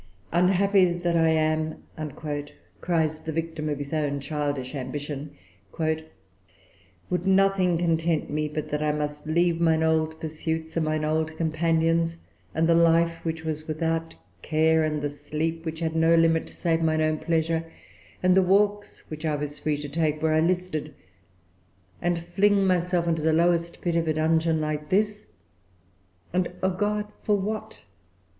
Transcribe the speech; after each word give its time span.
"Unhappy 0.31 0.93
that 0.93 1.15
I 1.15 1.29
am," 1.29 1.83
cries 2.79 3.19
the 3.19 3.31
victim 3.31 3.69
of 3.69 3.77
his 3.77 3.93
own 3.93 4.19
childish 4.19 4.73
ambition; 4.73 5.29
"would 5.77 7.27
nothing 7.27 7.77
content 7.77 8.27
me 8.27 8.47
but 8.47 8.69
that 8.71 8.81
I 8.81 8.93
must 8.93 9.27
leave 9.27 9.61
mine 9.61 9.83
old 9.83 10.19
pursuits 10.19 10.75
and 10.75 10.87
mine 10.87 11.05
old 11.05 11.37
companions, 11.37 12.17
and 12.55 12.67
the 12.67 12.73
life 12.73 13.19
which 13.23 13.43
was 13.45 13.67
without 13.67 14.15
care, 14.41 14.83
and 14.83 15.03
the 15.03 15.09
sleep 15.11 15.65
which 15.65 15.81
had 15.81 15.95
no 15.95 16.15
limit 16.15 16.49
save 16.49 16.81
mine 16.81 17.01
own 17.01 17.19
pleasure, 17.19 17.63
and 18.23 18.35
the 18.35 18.41
walks 18.41 19.03
which[Pg 19.11 19.21
364] 19.21 19.31
I 19.31 19.35
was 19.39 19.59
free 19.59 19.77
to 19.77 19.87
take 19.87 20.23
where 20.23 20.33
I 20.33 20.39
listed, 20.39 20.95
and 22.01 22.25
fling 22.25 22.65
myself 22.65 23.07
into 23.07 23.21
the 23.21 23.33
lowest 23.33 23.81
pit 23.81 23.95
of 23.95 24.07
a 24.07 24.15
dungeon 24.15 24.59
like 24.59 24.89
this? 24.89 25.27
And, 26.33 26.51
O 26.63 26.71
God! 26.71 27.05
for 27.21 27.35
what? 27.37 27.81